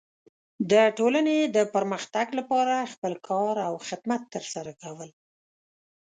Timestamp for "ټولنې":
0.97-1.37